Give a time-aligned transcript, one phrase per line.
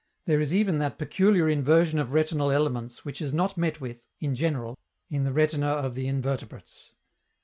[0.25, 4.33] There is even that peculiar inversion of retinal elements which is not met with, in
[4.33, 4.79] general,
[5.11, 6.95] in the retina of the invertebrates.